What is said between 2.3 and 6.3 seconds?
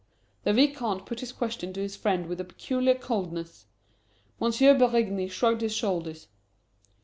a peculiar coldness. M. Berigny shrugged his shoulders.